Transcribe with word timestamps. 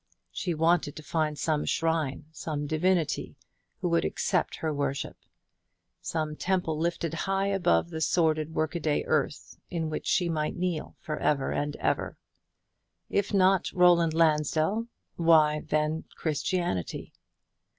She 0.31 0.55
wanted 0.55 0.95
to 0.95 1.03
find 1.03 1.37
some 1.37 1.63
shrine, 1.63 2.25
some 2.31 2.65
divinity, 2.65 3.35
who 3.81 3.89
would 3.89 4.03
accept 4.03 4.55
her 4.55 4.73
worship; 4.73 5.15
some 6.01 6.35
temple 6.35 6.75
lifted 6.75 7.13
high 7.13 7.49
above 7.49 7.91
the 7.91 8.01
sordid 8.01 8.55
workaday 8.55 9.03
earth, 9.05 9.59
in 9.69 9.91
which 9.91 10.07
she 10.07 10.27
might 10.27 10.55
kneel 10.55 10.95
for 11.01 11.17
ever 11.19 11.51
and 11.51 11.75
ever. 11.75 12.17
If 13.11 13.31
not 13.31 13.71
Roland 13.73 14.15
Lansdell, 14.15 14.87
why 15.17 15.59
then 15.69 16.05
Christianity. 16.15 17.13